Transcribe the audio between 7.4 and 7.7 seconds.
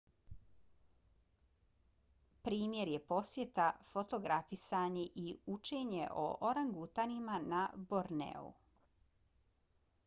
na